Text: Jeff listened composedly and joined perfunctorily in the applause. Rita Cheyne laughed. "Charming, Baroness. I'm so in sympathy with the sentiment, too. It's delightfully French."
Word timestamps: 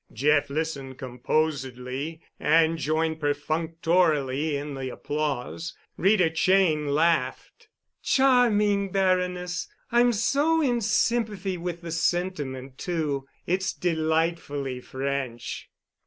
Jeff 0.11 0.49
listened 0.49 0.97
composedly 0.97 2.19
and 2.39 2.79
joined 2.79 3.19
perfunctorily 3.19 4.57
in 4.57 4.73
the 4.73 4.89
applause. 4.89 5.75
Rita 5.95 6.31
Cheyne 6.31 6.87
laughed. 6.87 7.67
"Charming, 8.01 8.89
Baroness. 8.91 9.67
I'm 9.91 10.11
so 10.11 10.59
in 10.59 10.81
sympathy 10.81 11.55
with 11.55 11.81
the 11.81 11.91
sentiment, 11.91 12.79
too. 12.79 13.27
It's 13.45 13.73
delightfully 13.73 14.79
French." 14.81 15.69